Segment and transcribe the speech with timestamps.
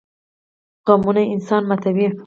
[0.87, 2.07] غمونه انسان ماتوي